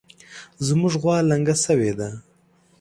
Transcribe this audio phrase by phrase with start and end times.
[0.67, 2.09] زمونږ غوا لنګه شوې ده